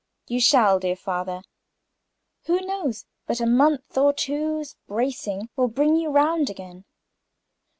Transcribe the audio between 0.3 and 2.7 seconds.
shall, dear father. Who